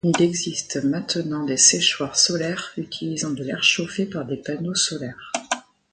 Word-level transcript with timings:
Il 0.03 0.19
existe 0.23 0.83
maintenant 0.83 1.45
des 1.45 1.57
séchoirs 1.57 2.17
solaires 2.17 2.73
utilisant 2.75 3.29
de 3.29 3.43
l'air 3.43 3.61
chauffé 3.63 4.07
par 4.07 4.25
des 4.25 4.37
panneaux 4.37 4.73
solaires. 4.73 5.31